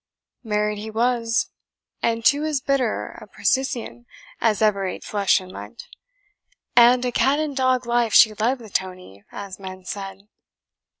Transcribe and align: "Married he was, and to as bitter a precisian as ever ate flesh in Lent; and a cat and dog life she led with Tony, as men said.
"Married 0.43 0.79
he 0.79 0.89
was, 0.89 1.51
and 2.01 2.25
to 2.25 2.43
as 2.43 2.59
bitter 2.59 3.11
a 3.21 3.27
precisian 3.27 4.07
as 4.39 4.59
ever 4.59 4.87
ate 4.87 5.03
flesh 5.03 5.39
in 5.39 5.49
Lent; 5.49 5.83
and 6.75 7.05
a 7.05 7.11
cat 7.11 7.37
and 7.37 7.55
dog 7.55 7.85
life 7.85 8.11
she 8.15 8.33
led 8.33 8.59
with 8.59 8.73
Tony, 8.73 9.23
as 9.31 9.59
men 9.59 9.85
said. 9.85 10.27